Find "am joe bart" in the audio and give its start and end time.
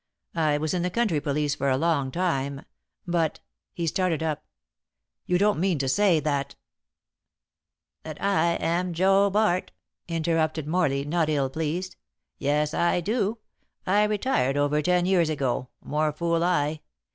8.55-9.71